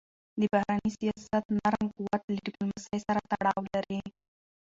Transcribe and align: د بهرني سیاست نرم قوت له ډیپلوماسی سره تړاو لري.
د 0.39 0.41
بهرني 0.53 0.89
سیاست 0.99 1.45
نرم 1.57 1.85
قوت 1.95 2.21
له 2.33 2.39
ډیپلوماسی 2.45 2.97
سره 3.07 3.19
تړاو 3.31 3.61
لري. 3.73 3.99